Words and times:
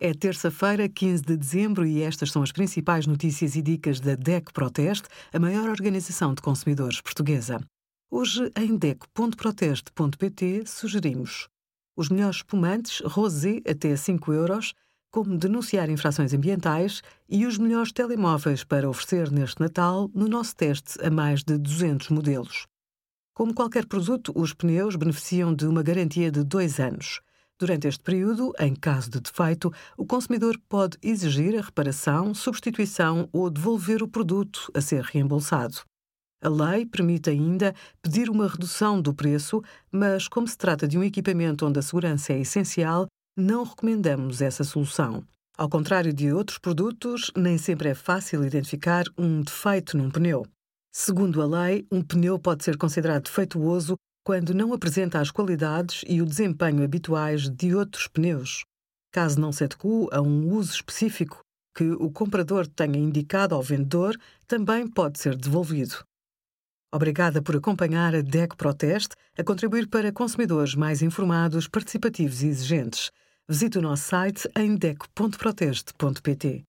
É 0.00 0.14
terça-feira, 0.14 0.88
15 0.88 1.22
de 1.24 1.36
dezembro, 1.36 1.84
e 1.84 2.02
estas 2.02 2.30
são 2.30 2.40
as 2.40 2.52
principais 2.52 3.04
notícias 3.04 3.56
e 3.56 3.62
dicas 3.62 3.98
da 3.98 4.14
DEC 4.14 4.52
Proteste, 4.52 5.08
a 5.32 5.40
maior 5.40 5.68
organização 5.68 6.32
de 6.34 6.40
consumidores 6.40 7.00
portuguesa. 7.00 7.58
Hoje, 8.08 8.48
em 8.56 8.76
DEC.proteste.pt, 8.76 10.62
sugerimos 10.66 11.48
os 11.96 12.08
melhores 12.08 12.36
espumantes, 12.36 13.00
rosé 13.04 13.60
até 13.68 13.96
5 13.96 14.32
euros, 14.32 14.72
como 15.10 15.36
denunciar 15.36 15.90
infrações 15.90 16.32
ambientais 16.32 17.02
e 17.28 17.44
os 17.44 17.58
melhores 17.58 17.90
telemóveis 17.90 18.62
para 18.62 18.88
oferecer 18.88 19.32
neste 19.32 19.60
Natal 19.60 20.08
no 20.14 20.28
nosso 20.28 20.54
teste 20.54 21.04
a 21.04 21.10
mais 21.10 21.42
de 21.42 21.58
200 21.58 22.10
modelos. 22.10 22.68
Como 23.34 23.52
qualquer 23.52 23.84
produto, 23.84 24.32
os 24.36 24.54
pneus 24.54 24.94
beneficiam 24.94 25.52
de 25.52 25.66
uma 25.66 25.82
garantia 25.82 26.30
de 26.30 26.44
dois 26.44 26.78
anos. 26.78 27.20
Durante 27.58 27.88
este 27.88 28.04
período, 28.04 28.52
em 28.60 28.72
caso 28.72 29.10
de 29.10 29.20
defeito, 29.20 29.72
o 29.96 30.06
consumidor 30.06 30.56
pode 30.68 30.96
exigir 31.02 31.58
a 31.58 31.62
reparação, 31.62 32.32
substituição 32.32 33.28
ou 33.32 33.50
devolver 33.50 34.00
o 34.00 34.06
produto 34.06 34.70
a 34.74 34.80
ser 34.80 35.02
reembolsado. 35.02 35.80
A 36.40 36.48
lei 36.48 36.86
permite 36.86 37.30
ainda 37.30 37.74
pedir 38.00 38.30
uma 38.30 38.46
redução 38.46 39.02
do 39.02 39.12
preço, 39.12 39.60
mas, 39.90 40.28
como 40.28 40.46
se 40.46 40.56
trata 40.56 40.86
de 40.86 40.96
um 40.96 41.02
equipamento 41.02 41.66
onde 41.66 41.80
a 41.80 41.82
segurança 41.82 42.32
é 42.32 42.38
essencial, 42.38 43.08
não 43.36 43.64
recomendamos 43.64 44.40
essa 44.40 44.62
solução. 44.62 45.24
Ao 45.56 45.68
contrário 45.68 46.12
de 46.12 46.32
outros 46.32 46.58
produtos, 46.58 47.32
nem 47.36 47.58
sempre 47.58 47.88
é 47.88 47.94
fácil 47.94 48.44
identificar 48.44 49.04
um 49.18 49.42
defeito 49.42 49.96
num 49.96 50.12
pneu. 50.12 50.46
Segundo 50.94 51.42
a 51.42 51.46
lei, 51.46 51.84
um 51.90 52.02
pneu 52.02 52.38
pode 52.38 52.62
ser 52.62 52.76
considerado 52.76 53.24
defeituoso 53.24 53.96
quando 54.28 54.52
não 54.52 54.74
apresenta 54.74 55.20
as 55.20 55.30
qualidades 55.30 56.04
e 56.06 56.20
o 56.20 56.26
desempenho 56.26 56.84
habituais 56.84 57.48
de 57.48 57.74
outros 57.74 58.06
pneus. 58.08 58.62
Caso 59.10 59.40
não 59.40 59.50
se 59.50 59.64
adeque 59.64 59.88
a 60.12 60.20
um 60.20 60.52
uso 60.52 60.70
específico 60.70 61.40
que 61.74 61.92
o 61.92 62.10
comprador 62.10 62.66
tenha 62.66 62.98
indicado 62.98 63.54
ao 63.54 63.62
vendedor, 63.62 64.14
também 64.46 64.86
pode 64.86 65.18
ser 65.18 65.34
devolvido. 65.34 66.04
Obrigada 66.92 67.40
por 67.40 67.56
acompanhar 67.56 68.14
a 68.14 68.20
DEC 68.20 68.54
Proteste 68.54 69.16
a 69.34 69.42
contribuir 69.42 69.88
para 69.88 70.12
consumidores 70.12 70.74
mais 70.74 71.00
informados, 71.00 71.66
participativos 71.66 72.42
e 72.42 72.48
exigentes. 72.48 73.10
Visite 73.48 73.78
o 73.78 73.82
nosso 73.82 74.02
site 74.10 74.46
em 74.54 74.76
dec.proteste.pt. 74.76 76.64